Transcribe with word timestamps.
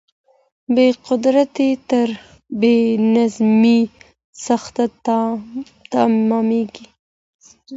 بې 0.73 0.87
قدرتي 1.07 1.69
تر 1.89 2.09
بې 2.59 2.75
نظمۍ 3.13 3.81
سخته 4.45 4.83
تماميږي. 5.91 6.85